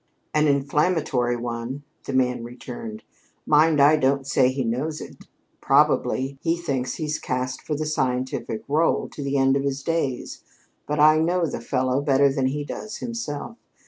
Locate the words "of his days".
9.55-10.41